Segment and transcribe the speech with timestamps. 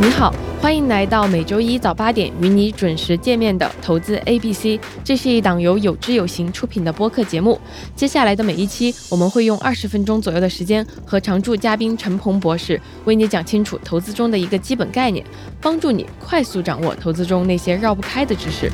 [0.00, 4.78] 你好，欢迎来到每周一早八点与你准时见面的投资 A B C。
[5.04, 7.58] 这是一档由有知有行出品的播客节目。
[7.94, 15.24] 接下来的每一期，我们会用二十分钟左右的时间，和常驻嘉宾陈鹏博士为你讲清楚投资中的一个基本概念，
[15.60, 18.70] 帮助你快速掌握投资中那些绕不开的知识。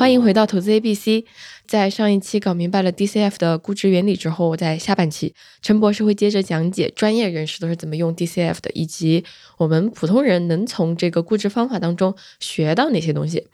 [0.00, 1.26] 欢迎回到投资 A B C。
[1.66, 9.22] 在上一期搞明白了 DCF 的估值原理之后，我在下半期陈博士会接着讲解专业人士都是怎么用 DCF 的，以及
[9.58, 13.46] 我们普通人能从这个估值方法当中学到哪些东西。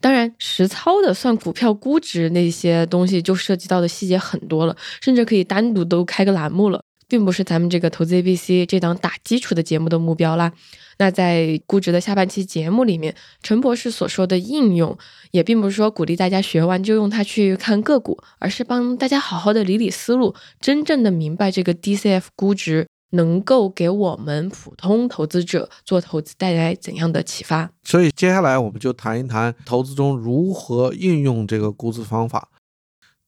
[0.00, 10.52] 当然，实操的算股票估值那些东西，就涉及到的细节很多了，甚至可以单独都开个栏目了，并不是咱们这个投资 ABC 这档打基础的节目的目标啦。
[10.98, 14.96] 那在估值的下半期节目里面，陈博士所说的应用，
[15.32, 27.72] 也并不是说鼓励大家学完就用它去看个股，而是帮大家好好的理理思路，真正的明白这个 DCF 估值能够给我们普通投资者做投资带来怎样的启发。
[27.82, 32.50] 所以接下来我们就谈一谈投资中如何运用这个估值方法。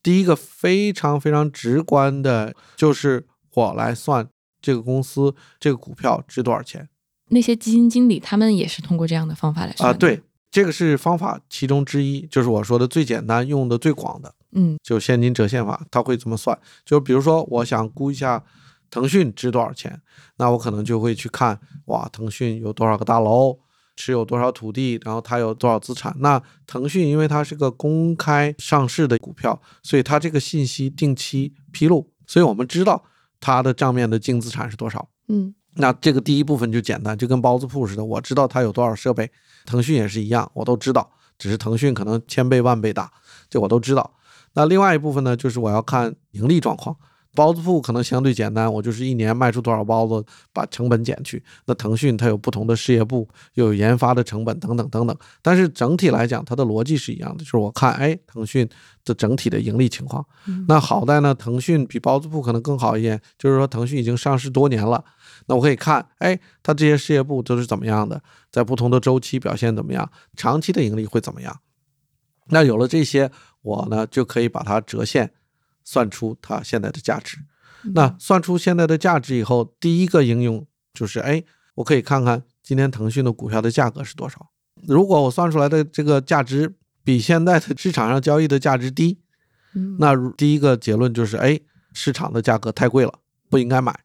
[0.03, 3.25] 第一个非常非常直观的就是
[3.55, 4.29] 我来算
[4.61, 6.89] 这个公司这个股票值多少钱。
[7.29, 16.59] 那些基金经理他们也是通过这样的方法来算啊，对，这个是方法其中之一，就是我说的最简单、用的最广的，嗯，就现金折现法，他会这么算。
[16.85, 18.45] 就比如说，我想估一下
[18.91, 20.03] 腾讯值多少钱，
[20.37, 23.59] 那我可能就会去看，哇，腾讯有多少个大楼，
[23.97, 26.15] 持有多少土地，然后它有多少资产。
[26.19, 33.03] 那腾讯因为它是个公开上市的股票，所以它这个信息定期披露，所以我们知道
[33.43, 35.55] 它的账面的净资产是多少，嗯。
[35.75, 39.31] 那这个第一部分就简单，就跟包子铺似的，我知道它有多少设备，
[39.65, 43.11] 腾讯也是一样，我都知道，只是腾讯可能千倍万倍大，
[43.49, 44.15] 这我都知道。
[44.53, 46.97] 那另外一部分呢，就是我要看盈利状况。
[47.35, 51.43] 包子铺可能相对简单，我就是一年卖出多少包子，把成本减去。
[51.67, 55.17] 那腾讯它有不同的事业部，又有研发的成本等等等等。
[55.41, 58.69] 但是整体来讲，它的逻辑是一样的，就是我看，哎，腾讯
[59.05, 60.25] 的整体的盈利情况。
[60.69, 65.03] 那好在呢，腾讯比包子铺可能更好一点，就是说腾讯已经上市多年了。
[65.47, 71.61] 那我可以看，哎，它这些事业部都是怎么样的，在不同的周期表现怎么样，长期的盈利会怎么样？
[72.49, 73.31] 那有了这些，
[73.63, 75.33] 我呢就可以把它折现。
[75.85, 77.39] 算出它现在的价值，
[77.95, 81.43] 那算出现在的价值以后，第一个应用就是，哎，
[81.77, 84.51] 我可以看看今天腾讯的股票的价格是多少。
[84.87, 89.21] 如果我算出来的这个价值比现在的市场上交易的价值低，
[89.99, 91.59] 那第一个结论就是，哎，
[91.93, 93.21] 市场的价格太贵了，
[93.51, 94.01] 不应该买。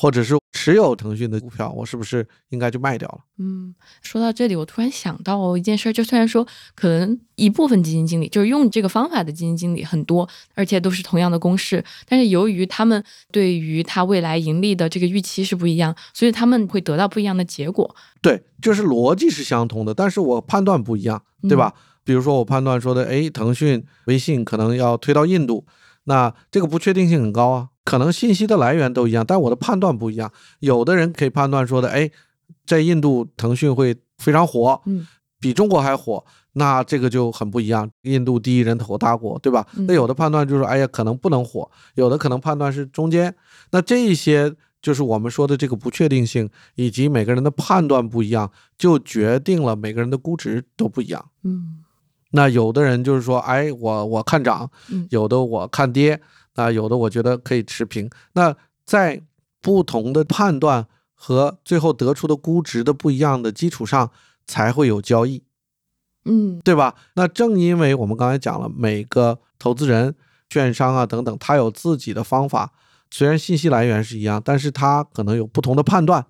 [0.00, 3.20] 或者是持有腾讯的股票，我是不是应该就卖掉了？
[3.38, 17.94] 嗯，说到这里，我突然想到一件事，就虽然说可能一部分基金经理就是用这个方法的基金经理很多，而且都是同样的公式，但是由于他们对于他未来盈利的这个预期是不一样，所以他们会得到不一样的结果。
[18.20, 21.72] 对，就是逻辑是相通的，但是我判断不一样，对吧？
[22.02, 25.64] 比如说我判断说的，哎，腾讯、微信可能要推到印度，
[26.04, 27.68] 那这个不确定性很高啊。
[27.88, 30.30] 可能信息的来源都一样，但我的判断不一样。
[30.60, 32.10] 有的人可以判断说的，哎，
[32.66, 35.06] 在印度腾讯会非常火，嗯，
[35.40, 36.22] 比中国还火，
[36.52, 37.90] 那这个就很不一样。
[38.02, 39.66] 印度第一人口大国，对吧？
[39.86, 41.70] 那有的判断就是，哎呀，可能不能火。
[41.94, 43.34] 有的可能判断是中间。
[43.70, 51.24] 那这一些就是我们说的这个不确定性，以及每个人的判断不一样，就决定了每个人的估值都不一样。
[51.42, 51.78] 嗯，
[52.32, 54.70] 那有的人就是说，哎，我我看涨，
[55.08, 56.20] 有的我看跌。
[56.58, 58.10] 啊，有的我觉得可以持平。
[58.32, 58.54] 那
[58.84, 59.22] 在
[59.62, 64.10] 不同的判断和最后得出的估值的不一样的基础上，
[64.44, 65.44] 才会有交易，
[66.24, 66.96] 嗯，对吧？
[67.14, 70.16] 那正因为我们刚才讲了，每个投资人、
[70.48, 72.72] 券商啊等等，他有自己的方法，
[73.08, 76.26] 虽然信息来源是一样，但是他可能有不同的判断，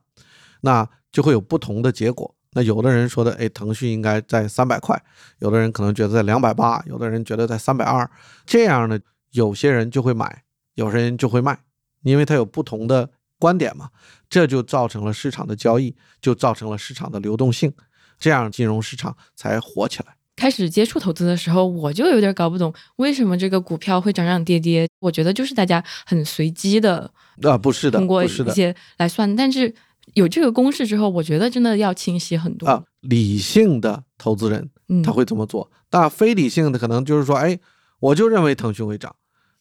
[0.61, 2.35] 那就会有不同的结果。
[2.53, 5.01] 那有的人说的，哎，腾讯应该在三百块，
[5.39, 8.11] 有的人可能觉得在两百八，有的人觉得在三百二，
[8.45, 9.01] 这样的。
[9.33, 10.43] 有些人就会买，
[10.75, 11.59] 有些人就会卖，
[12.03, 13.91] 因为他有不同的观点嘛，
[14.31, 17.73] 这就造成了市场的交易，就造成了市场的流动性，
[18.19, 20.17] 这样金融市场才火起来。
[20.35, 24.89] 开始接触投资的时候，我就有点搞不懂为什么这个股票会涨涨跌跌。
[25.01, 27.11] 我觉得就是大家很随机的
[27.43, 29.37] 啊，不是的，通过一些来算。
[29.37, 29.75] 但是
[30.15, 32.83] 有这个公式之后，我觉得真的要清晰很多啊。
[33.01, 34.71] 理性的投资人
[35.05, 37.59] 他会这么做，但非理性的可能就是说，哎。
[38.01, 39.13] 我就认为腾讯会涨，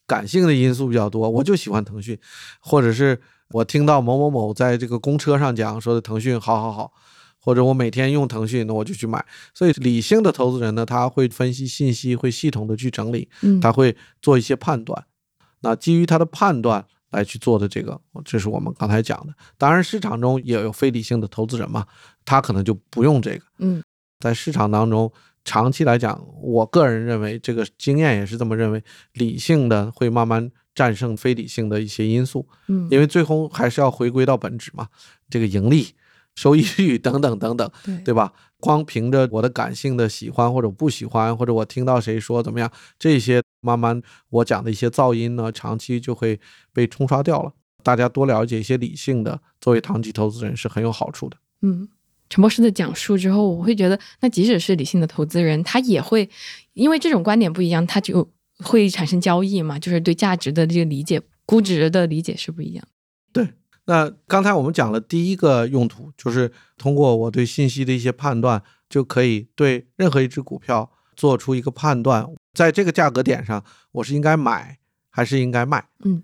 [0.07, 2.17] 感性的因素比较多，我就喜欢腾讯，
[2.61, 3.19] 或者是
[3.49, 6.93] 我听到某某某在这个公车上讲说的腾讯好好好，
[7.39, 9.23] 或者我每天用腾讯，那我就去买。
[9.53, 13.29] 所以理性的投资人呢，他会分析信息，会系统的去整理，
[13.61, 15.05] 他会做一些判断。
[15.59, 19.33] 那基于他的判断来去做的这个，这是我们刚才讲的。
[19.57, 21.85] 当然，市场中也有非理性的投资人嘛，
[22.23, 23.43] 他可能就不用这个。
[23.59, 23.83] 嗯，
[24.19, 25.11] 在市场当中，
[25.47, 28.83] 长期来讲，我个人认为，这个经验也是这么认为，
[29.13, 32.45] 理性的会慢慢战胜非理性的一些因素。
[32.67, 34.89] 嗯，因为最后还是要回归到本质嘛，
[35.29, 35.95] 这个盈利、
[36.35, 38.33] 收益率等等等等，对对吧？
[38.59, 46.37] 光凭着我的感性的喜欢或者不喜欢，或者我听到谁说怎么样，这些慢慢我讲的一些噪音呢，长期就会
[46.73, 47.53] 被冲刷掉了。
[47.83, 51.37] 大家多了解一些理性的，作为长期投资人是很有好处的。
[51.61, 51.87] 嗯，
[52.29, 56.29] 陈博士的讲述之后，我会觉得，那即使是理性的投资人，他也会
[56.73, 58.29] 因为这种观点不一样，他就
[58.59, 62.83] 会产生交易嘛，就是对价值的这个理解、估值的理解是不一样。
[63.31, 63.53] 对，
[63.85, 74.77] 那刚才我们讲了第一个用途，就是通过我对信息的一些判断，就可以对任何一只股票做出一个判断，在这个价格点上，我是应该买
[75.09, 75.87] 还是应该卖。
[76.03, 76.23] 嗯，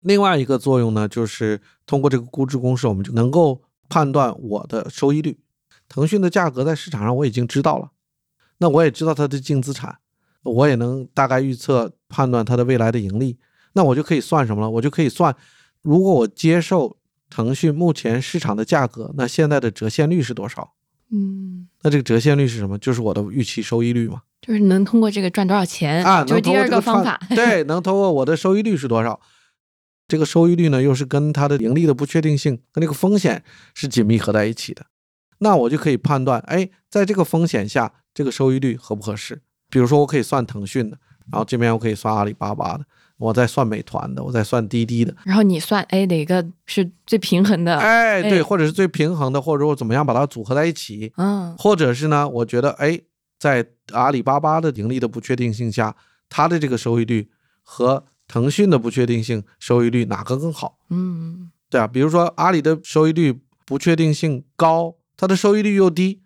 [0.00, 5.38] 另外一个作用呢，就是通过这个估值公式，我们就能够判断我的收益率。
[5.86, 7.90] 腾讯的价格在市场上我已经知道了，
[8.58, 9.98] 那我也知道它的净资产，
[10.44, 13.38] 我也能大概预测判断它的未来的盈利。
[13.72, 14.70] 那我就可以算什么了？
[14.70, 15.34] 我就可以算，
[15.82, 16.96] 如果我接受
[17.28, 20.72] 腾讯目前市场的价格，那现在的折现率是多少？
[21.12, 22.78] 嗯，那这个折现率是什么？
[22.78, 24.22] 就是我的预期收益率嘛。
[24.40, 27.20] 就是能通过这个赚多少钱啊，就是第二个方法。
[27.30, 29.20] 对，能通过我的收益率是多少？
[30.10, 34.86] 这个收益率呢，又是跟它的盈利的不确定性跟那个风险是紧密合在一起的。
[35.38, 39.40] 那我就可以判断，哎，在这个风险下，这个收益率合不合适？
[39.70, 40.98] 比如说，我可以算腾讯的，
[41.30, 42.84] 然后这边我可以算阿里巴巴的，
[43.18, 45.14] 我再算美团的，我再算滴滴的。
[45.24, 47.78] 然后你算，哎，哪个是最平衡的？
[47.78, 53.00] 哎，对，哎或者是最平衡的，或者我怎么样把它组合在一起，嗯或者是呢，我觉得哎，
[53.38, 55.94] 在阿里巴巴的盈利的不确定性下，
[56.28, 57.30] 它的这个收益率
[57.62, 60.78] 和腾讯的不确定性收益率哪个更好？
[60.90, 66.20] 嗯对啊，比如说阿里的收益率不确定性高，它的收益率又低，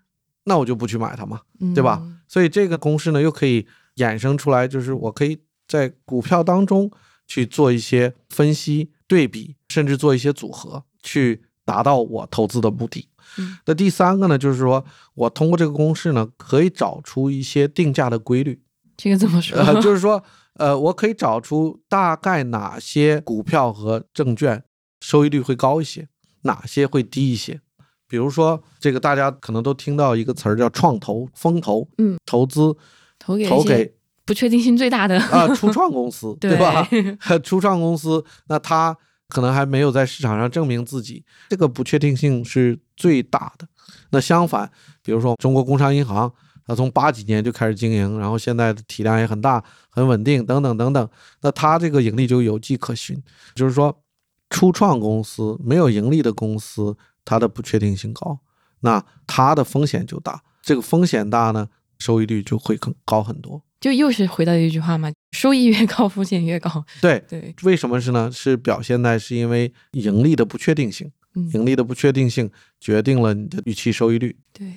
[0.45, 2.03] 那我就不去买它嘛，嗯，对吧？
[2.29, 3.67] 所以这个公式呢，又可以
[3.97, 6.91] 衍生出来，就是我可以在股票当中
[7.27, 13.09] 去做一些分析、对比，甚至做一些组合，去达到我投资的目的。
[13.39, 14.85] 嗯那第三个呢，就是说
[15.15, 18.61] 我通过这个公式呢，可以找出一些定价的规律，
[18.97, 19.56] 这个怎么说？
[19.61, 20.23] 呃，就是说，
[20.55, 24.62] 呃，我可以找出大概哪些股票和证券
[25.01, 26.09] 收益率会高一些，
[26.43, 27.61] 哪些会低一些。
[28.06, 32.77] 比如说，这个大家可能都听到一个词儿叫创投、风投，嗯，投资
[33.19, 36.87] 投给投给不确定性最大的啊初创公司， 对吧？
[37.43, 38.97] 初创公司，那它
[39.29, 43.67] 可能还没有在市场上证明自己，这个不确定性是最大的。
[44.11, 44.71] 那相反，
[45.03, 46.33] 比如说中国工商银行，
[46.66, 51.08] 它从八几年就开始经营，然后现在的体量也很大、很稳定，等等等等。
[51.43, 53.22] 那它这个盈利就有迹可循。
[53.55, 54.02] 就是说，
[54.50, 58.38] 初创公司没有盈利的公司，它的不确定性高，
[58.81, 60.43] 那它的风险就大。
[60.62, 61.69] 这个风险大呢，
[61.99, 63.62] 收益率就会更高很多。
[63.81, 66.82] 就又是回到一句话嘛，收益越高，风险越高。
[67.02, 68.31] 对，对，为什么是呢？
[68.32, 72.50] 是表现在是因为盈利的不确定性，嗯，盈利的不确定性
[72.81, 74.38] 决定了你的预期收益率。
[74.55, 74.72] 对，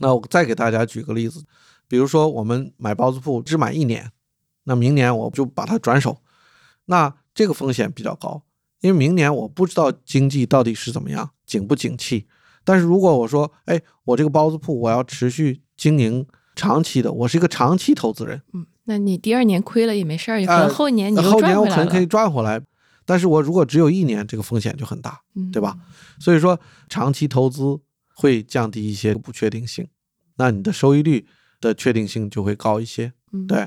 [0.00, 1.44] 那我再给大家举个例子，
[1.86, 4.10] 比如说我们买包子铺只买一年，
[4.64, 6.18] 那明年我就把它转手，
[6.86, 8.42] 那这个风险比较高，
[8.80, 12.26] 因为明年我不知道经济到底是怎么样，景不景气。
[12.64, 22.60] 但是如果我说，哎，我这个包子铺我要持续经营长期的，我是一个长期投资人，嗯，那你第二年亏了也没事儿，可呃能后年你后年我可能可以赚回来。
[23.06, 25.20] 但是我如果只有一年，这个风险就很大。
[25.34, 25.76] 嗯对吧？
[26.20, 27.80] 所以说，长期投资
[28.20, 29.88] 会降低一些不确定性，
[30.36, 31.26] 那你的收益率
[31.58, 33.14] 的确定性就会高一些。
[33.32, 33.66] 嗯，对，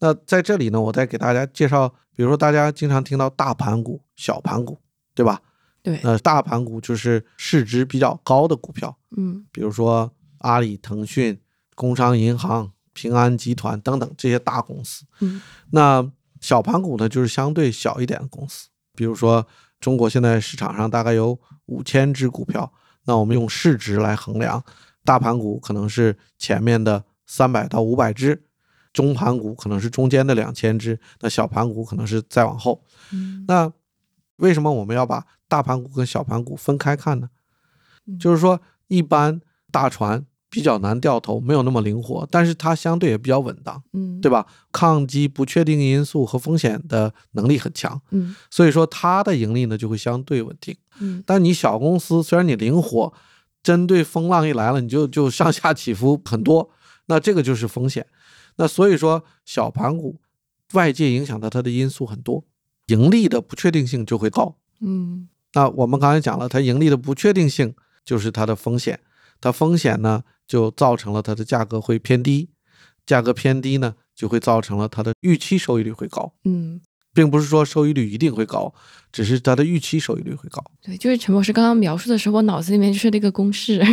[0.00, 4.80] 那在这里呢，我再给大家介绍，比如说大家经常听到大盘股、小盘股，
[5.14, 5.40] 对吧？
[5.80, 11.40] 对，那大盘股就是市值比较高的股票，嗯比如说阿里、腾讯、
[11.76, 15.04] 工商银行、平安集团等等这些大公司。
[15.20, 19.46] 嗯那小盘股呢，就是相对小一点的公司，比如说
[19.78, 22.72] 中国现在市场上大概有五千只股票，
[23.08, 24.62] 那我们用市值来衡量，
[25.02, 28.44] 大盘股可能是前面的三百到五百只，
[28.92, 32.84] 中盘股可能是中间的两千只，那小盘股可能是再往后。
[33.10, 33.72] 嗯，那
[34.36, 37.30] 为什么我们要把大盘股跟小盘股分开看呢？
[38.04, 43.82] 嗯就是说，一般大船比较难掉头，没有那么灵活，但是它相对也比较稳当。
[43.92, 44.46] 嗯，对吧？
[44.72, 50.76] 抗击不确定因素和风险的能力很强，嗯所以说它的盈利呢就会相对稳定。
[51.00, 53.12] 嗯但你小公司虽然你灵活，
[53.62, 56.70] 针对风浪一来了，你就就上下起伏很多，
[57.06, 58.06] 那这个就是风险。
[58.56, 60.20] 那所以说小盘股
[60.72, 62.44] 外界影响到它的因素很多，
[62.86, 64.56] 盈利的不确定性就会高。
[64.80, 67.74] 嗯那我们刚才讲了，它盈利的不确定性
[68.04, 69.00] 就是它的风险，
[69.40, 72.48] 它风险呢就造成了它的价格会偏低，
[73.06, 76.80] 价格偏低呢就会造成了它的预期收益率会高，嗯，
[77.14, 78.72] 并不是说收益率一定会高，
[79.12, 80.64] 只是它的预期收益率会高。
[80.82, 83.84] 对，就是陈博士刚刚描述的时候，我脑子里面就是那个公式，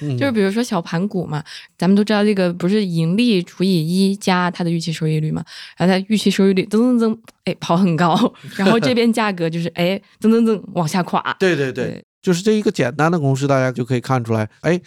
[0.00, 1.42] 嗯 就是比如说小盘股嘛，
[1.76, 3.68] 咱们都知道这个不是盈利除以
[4.10, 5.44] 一加它的预期收益率嘛，
[5.76, 8.14] 然后它预期收益率增增增，哎跑很高，
[8.56, 11.34] 然后这边价格就是哎增增增往下垮。
[11.38, 14.80] 对对对，就是这一个简单的公式，大家就可以看出来，哎，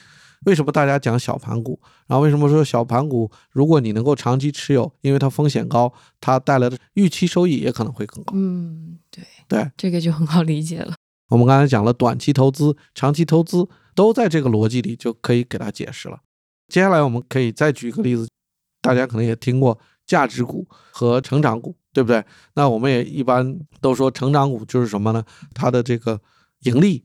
[0.46, 1.80] 为什么大家讲小盘股？
[2.08, 8.34] 然后为什么说小盘股，如果你能够长期持有，因为它风险高，它带来的预期收益也可能会更高。
[8.36, 10.96] 嗯，对对，这个就很好理解了。
[11.30, 16.20] 我们刚才讲了短期投资、长期投资都在这个逻辑里，就可以给它解释了。
[16.68, 18.28] 接下来我们可以再举一个例子，
[18.82, 22.24] 大家可能也听过价值股和成长股，对不对？
[22.56, 25.24] 那我们也一般都说成长股就是什么呢？
[25.54, 26.22] 它的这个
[26.62, 27.04] 盈利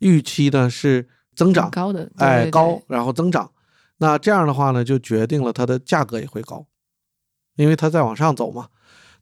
[0.00, 3.50] 预期呢是增长很，高的，对哎对高，然后增长。
[3.98, 6.66] 那这样的话呢，就决定了它的价格也会高，
[7.56, 8.68] 因为它在往上走嘛。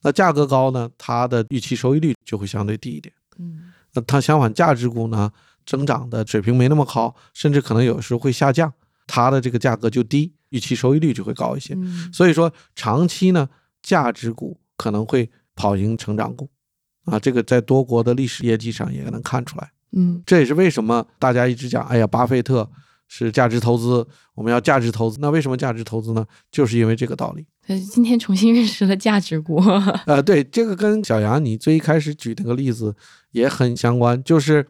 [0.02, 3.14] 那价格高呢，它的预期收益率就会相对低一点。
[3.38, 5.30] 嗯那它相反，价值股呢，
[5.66, 8.72] 增长的水平没那么高，甚至可能有时候会下降，
[9.06, 11.74] 它的这个价格就低，预期收益率就会高一些。
[11.74, 13.48] 嗯所以说，长期呢，
[13.82, 16.48] 价值股可能会跑赢成长股，
[17.04, 19.72] 啊，这个在多国的历史业绩上也能看出来。
[19.92, 22.68] 嗯这也是为什么大家一直讲，哎呀，巴菲特
[23.08, 25.18] 是价值投资，我们要价值投资。
[25.20, 26.24] 那为什么价值投资呢？
[26.50, 27.46] 就是因为这个道理。
[27.66, 29.56] 呃今天重新认识了价值股。
[30.06, 32.94] 呃，对，这个跟小杨你最一开始举那个例子
[33.32, 34.66] 也很相关，就是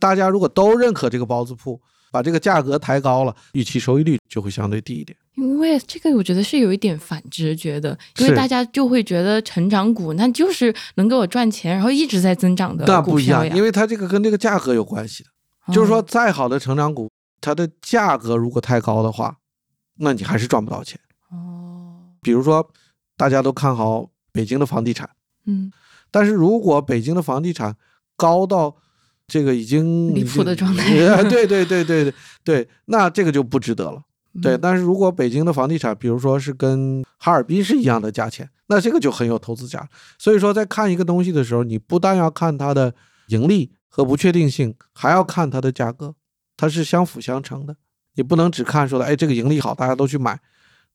[0.00, 5.16] 大家如果都认可这个包子铺，把这个价格抬高了，预期收益率就会相对低一点。
[5.36, 13.54] 因为这个，我觉得是有一点反直觉的，因为大家就会觉得成长股那就是能给我赚钱，然后一直在增长的那不一样，呀。
[13.56, 15.30] 因为它这个跟这个价格有关系的。
[15.72, 17.08] 就是说，哦，再好的成长股，
[17.40, 19.36] 它的价格如果太高的话，
[19.98, 20.98] 那你还是赚不到钱。
[21.30, 22.68] 哦，比如说，
[23.16, 25.08] 大家都看好北京的房地产，
[25.46, 25.70] 嗯，
[26.10, 27.76] 但是如果北京的房地产
[28.16, 28.76] 高到
[29.28, 34.02] 这个已经离谱的状态呃 对对对对对对，那这个就不值得了。
[34.40, 39.88] 对，嗯但是如果北京的房地产，比如说是跟哈尔滨是一样的价钱，那这个就很有投资价。
[40.18, 42.94] 所以说，在看一个东西的时候，你不但要看它的
[43.28, 46.14] 盈利和不确定性，还要看它的价格，
[46.56, 47.76] 它是相辅相成的。
[48.14, 50.38] 你不能只看说的，哎，这个盈利好，大家都去买，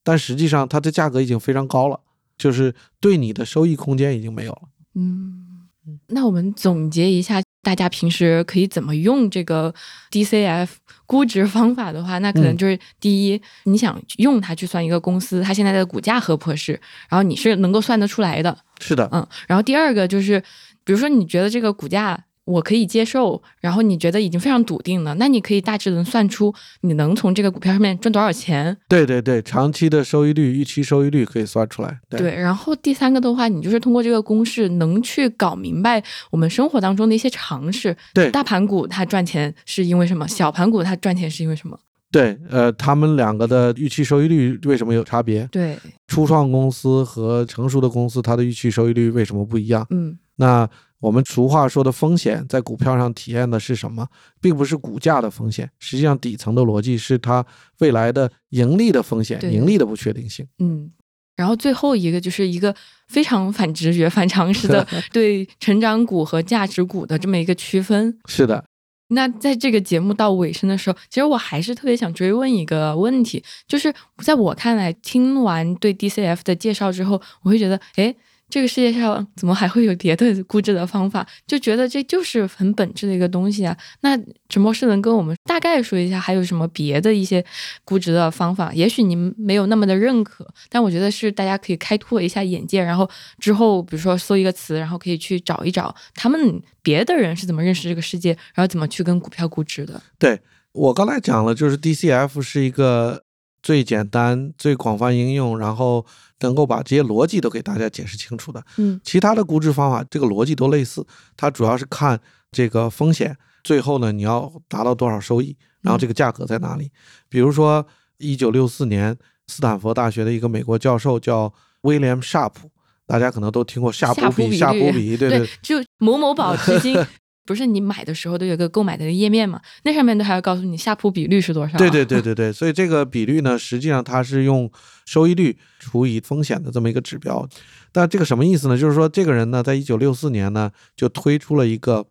[0.03, 2.00] 但实际上它的价格已经非常高了，
[2.38, 4.62] 就是对你的收益空间已经没有了。
[4.96, 5.67] 嗯，
[6.08, 9.74] 那我们总结一下，大家平时可以怎么用这个
[10.09, 10.69] DCF
[11.05, 12.57] 估值方法的话，那可能嗯。
[12.57, 20.41] 就是第一，你想用它去算一个公司它现在的股价合不合适，然后你是能够算得出来的，是的，嗯，然后第二个就是，
[20.86, 28.75] 比如说你觉得这个股价我可以接受，然后你觉得已经非常笃定了，那你可以大致能算出你能从这个股票上面赚多少钱。
[28.87, 31.99] 对对对，长期的收益率、预期收益率可以算出来。
[32.09, 36.01] 对对，然后第三个的话，你就是通过这个公式能去搞明白
[36.31, 37.95] 我们生活当中的一些常识。
[38.13, 40.25] 对大盘股它赚钱是因为什么？
[40.25, 41.77] 小盘股它赚钱是因为什么？
[42.09, 45.45] 对，呃，他们两个的预期收益率为什么有差别？
[45.51, 45.77] 对，
[46.07, 49.85] 初创公司和成熟的公司，它的预期收益率为什么不一样？
[49.89, 50.67] 嗯那
[51.00, 54.08] 我们俗话说的风险，在股票上体现的是什么？
[54.41, 57.46] 并不是股价的风险，实际上底层的逻辑是它
[57.79, 60.48] 未来的盈利的风险，盈利的不确定性。
[60.60, 60.91] 嗯。
[61.36, 62.75] 然后最后一个就是一个
[63.10, 68.17] 非常反直觉、反常识的 对成长股和价值股的这么一个区分。
[68.25, 68.65] 是的，
[69.10, 78.15] 那在这个节目到尾声的时候，其实我还是特别想追问一个问题，就是在我看来，听完对 DCF 的介绍之后，我会觉得，哎，
[78.49, 81.27] 这个世界上怎么还会有别的估值的方法？
[81.45, 83.77] 就觉得这就是很本质的一个东西啊。
[84.01, 87.43] 那陈博士能跟我们大概说一下，还有什么别的一些
[87.83, 88.73] 估值的方法？
[88.73, 100.01] 也许您没有那么的认可，但我觉得是大家可以开拓一下眼界，然后之后比如说搜一个词，然后可以去找一找他们别的人是怎么认识这个世界，然后怎么去跟股票估值的。
[100.17, 100.39] 对
[100.71, 103.23] 我刚才讲了，就是 DCF 是一个
[103.67, 106.05] 最简单、最广泛应用，然后
[106.39, 108.63] 能够把这些逻辑都给大家解释清楚的。
[108.77, 111.05] 嗯其他的估值方法，这个逻辑都类似，
[111.36, 112.17] 它主要是看
[112.50, 116.89] 这个风险，最后呢你要达到多少收益，然后这个价格在哪里。
[117.27, 117.86] 比如说，
[118.19, 119.13] 一九六四年，
[119.47, 122.71] 斯坦福大学的一个美国教授叫威廉·夏普，
[123.05, 126.95] 大家可能都听过夏普比，夏普比， 对对就某某宝基金
[127.47, 129.59] 不是你买的时候都有个购买的页面嘛？
[129.83, 131.77] 那上面都还要告诉你下铺比率是多少。
[131.77, 134.69] 对对对对对， 所以这个比率呢，实际上它是用
[135.05, 137.47] 收益率除以风险的这么一个指标。
[137.91, 138.77] 但这个什么意思呢？
[138.77, 142.05] 就是说这个人呢，在一九六四年呢，就推出了一个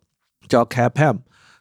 [0.49, 1.19] 叫 CAPM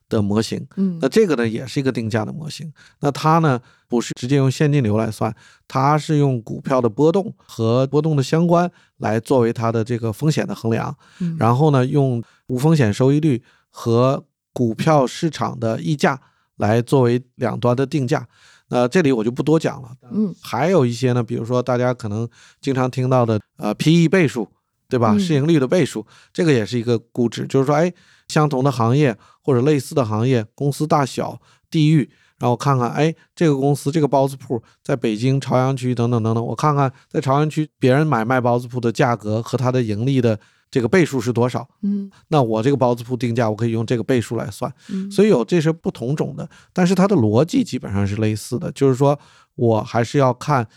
[0.08, 0.66] 的模型。
[0.76, 2.72] 嗯那这个呢，也是一个定价的模型。
[3.00, 5.32] 那它呢，不是直接用现金流来算，
[5.68, 10.96] 它是用股票的波动和波动的相关来作为它的这个风险的衡量。
[11.20, 13.42] 嗯然后呢，用无风险收益率
[13.78, 16.18] 和股票市场的溢价
[16.56, 18.26] 来作为两端的定价。
[18.68, 19.90] 那这里我就不多讲了。
[20.10, 22.26] 嗯还有一些呢，比如说大家可能
[22.58, 24.48] 经常听到的呃 PE 倍数，
[24.88, 25.12] 对吧？
[25.12, 27.92] 嗯市盈率的倍数，这个也是一个估值，就是说，哎，
[28.28, 31.38] 相同的行业或者类似的行业，公司大小、
[31.70, 40.40] 地域，然后看看，哎，这个公司这个包子铺在北京朝阳区等等等等，我看看在朝阳区别人买卖包子铺的价格和它的盈利的
[40.70, 41.68] 这个倍数是多少？
[41.82, 44.72] 嗯那我这个包子铺定价，我可以用这个倍数来算。
[44.90, 49.18] 嗯，所以有这是不同种的，但是它的逻辑基本上是类似的，就是说
[49.54, 50.68] 我还是要看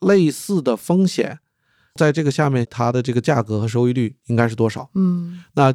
[0.00, 1.38] 类似的风险，
[1.94, 4.90] 在这个下面它的这个价格和收益率应该是多少。
[4.94, 5.72] 嗯那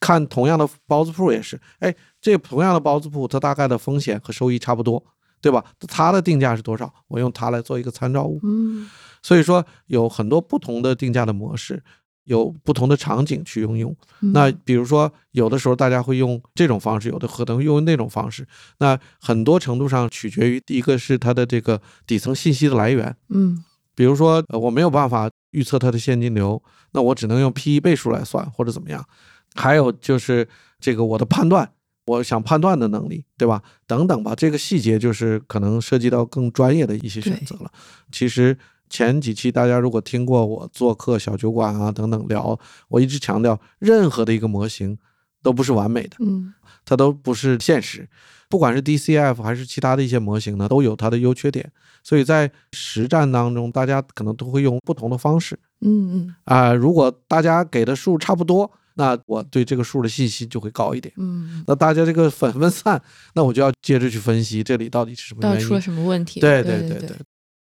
[0.00, 5.04] 看同样的包子铺也是，哎，这同样的包子铺，它大概的风险和收益差不多，
[5.40, 5.64] 对吧？
[5.86, 6.92] 它的定价是多少？
[7.06, 8.40] 我用它来做一个参照物。
[8.42, 8.88] 嗯
[9.24, 11.80] 所以说有很多不同的定价的模式，
[12.24, 13.94] 有不同的场景去应用。
[14.20, 18.46] 嗯那比如说，有的时候大家会用这种方式，有的可能用那种方式。
[18.78, 23.62] 那很多程度上取决于第一个是它的这个底层信息的来源，嗯
[23.94, 26.60] 比如说，呃，我没有办法预测它的现金流，
[26.92, 29.04] 那我只能用 PE 倍数来算或者怎么样。
[29.54, 30.48] 还有就是
[30.80, 31.70] 这个我的判断，
[32.06, 33.62] 我想判断的能力，对吧？
[33.86, 37.70] 等等吧，这个细节就是可能涉及到更专业的一些选择了。
[38.10, 38.56] 其实
[38.92, 42.58] 前几期大家如果听过我做客小酒馆啊等等聊，
[42.88, 44.98] 我一直强调，任何的一个模型
[45.42, 46.52] 都不是完美的，嗯
[46.84, 48.06] 它都不是现实。
[48.50, 51.72] 不管是 DCF 还是其他的一些模型呢，都有它的优缺点。
[52.04, 61.14] 所以在实战当中，大家可能都会用不同的方式嗯嗯啊、如果大家给的数差不多，那我对这个数的信心就会高一点。
[61.16, 63.00] 嗯，那大家这个粉 分散，
[63.34, 65.66] 那我就要接着去分析这里到底是什么原因。
[65.66, 66.40] 出了什么问题？
[66.40, 67.16] 对对对对，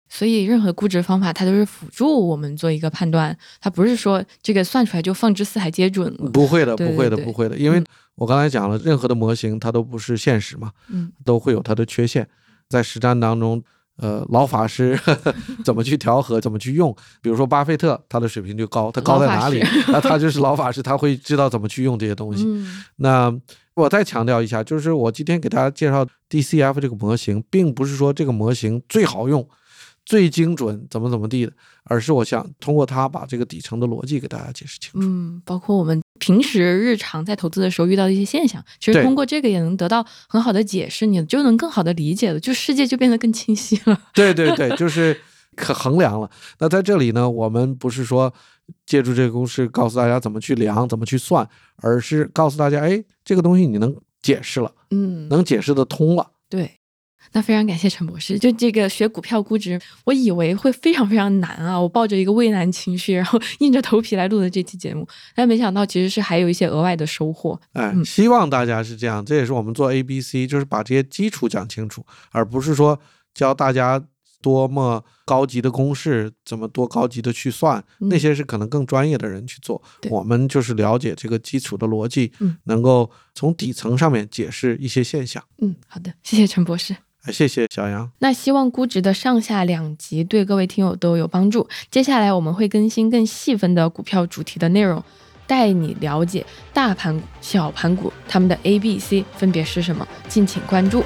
[0.09, 6.31] 所以任何估值方法它都是辅助我们做一个判断，它不是说这个算出来就放之四海皆准了。
[6.31, 7.85] 不会的，不会的，不会的，因为嗯
[8.17, 12.27] 我刚才讲了，任何的模型它都不是现实嘛，嗯都会有它的缺陷，
[12.69, 13.63] 在实战当中。
[13.99, 14.95] 呃，老法师
[15.65, 16.95] 怎么去调和，怎么去用？
[17.23, 19.65] 比如说巴菲特，他的水平就高，他高在哪里？
[19.89, 22.45] 那他就是老法师，他会知道怎么去用这些东西。
[22.47, 23.35] 嗯那
[23.73, 29.49] 我再强调一下，就是我今天给大家介绍 DCF 这个模型，并不是说这个模型最好用、
[30.07, 35.01] 最精准，怎么怎么地的，而是我想通过它把这个底层的逻辑给大家解释清楚。
[35.03, 44.01] 嗯，包括我们平时日常在投资的时候遇到的一些现象，其实通过这个也能得到很好的解释，你就能更好的理解了，就世界就变得更清晰了。
[44.15, 45.21] 对对对，就是
[45.57, 46.31] 可衡量了。
[46.61, 48.33] 那在这里呢，我们不是说
[48.87, 51.47] 借助这个公式告诉大家怎么去量、怎么去算，
[51.83, 53.93] 而是告诉大家，哎，这个东西你能
[54.23, 56.31] 解释了，嗯，能解释得通了。
[56.49, 56.79] 对。
[57.33, 67.61] 那非常感谢陈博士，就这个学股票估值，我以为会非常非常难啊，我抱着一个畏难情绪，然后 硬着头皮来录的这期节目，但没想到其实是还有一些额外的收获。
[67.73, 72.99] 哎，嗯希望大家是这样，这也是我们做 A、B、C，就是把这些基础讲清楚，而不是说
[73.35, 74.03] 教大家
[74.41, 79.83] 多么高级的公式，怎么多高级的去算，嗯那些是可能更专业的人去做。
[80.01, 85.43] 对我们就是了解这个基础的逻辑，嗯能够从底层上面解释一些现象。
[85.59, 86.97] 嗯，好的，谢谢陈博士。
[87.33, 88.11] 谢谢小杨。
[88.19, 91.69] 那希望估值的上下两集对各位听友都有帮助。
[91.91, 95.03] 接下来我们会更新更细分的股票主题的内容，
[95.47, 101.05] 带你了解大盘股、小盘股它们的 A、B、C 分别是什么，敬请关注。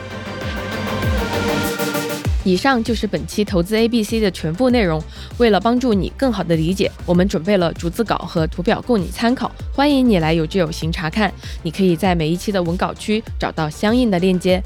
[2.43, 5.01] 以上就是本期投资 A B C 的全部内容。
[5.37, 11.33] 为了帮助你更好的理解，我们准备了逐字稿和图表供你参考，欢迎你来有知有行查看。
[11.63, 14.61] 你可以在每一期的文稿区找到相应的链接。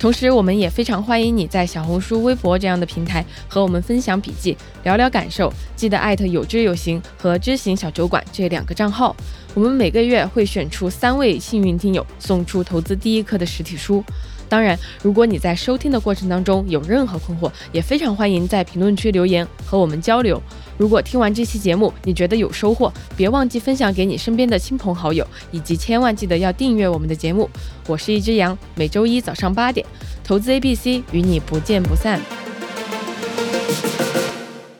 [0.00, 5.52] 同时，我们也非常欢迎你在小红书、微博这样的平台和我们分享笔记、聊聊感受。
[5.76, 9.14] 记得艾特有知有行和知行小酒馆这两个账号。
[9.52, 14.02] 我们每个月会选出三位幸运听友，送出投资第一课的实体书。
[14.50, 20.42] 当然，如果你在收听的过程当中有任何困惑，也非常欢迎在评论区留言和我们交流。
[20.76, 27.48] 如果听完这期节目你觉得有收获，别忘记分享给你身边的亲朋好友，以及千万记得要订阅我们的节目。
[27.86, 29.86] 我是一只羊，每周一早上八点，
[30.24, 32.49] 投资 A B C 与你不见不散。